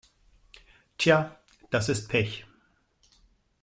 [0.97, 1.37] Tja,
[1.69, 2.43] das ist Pech.